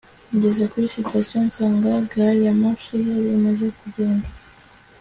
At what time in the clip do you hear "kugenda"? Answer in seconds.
3.77-4.27